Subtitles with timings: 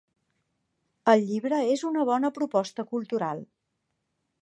[1.13, 3.49] El llibre és una bona proposta cultural.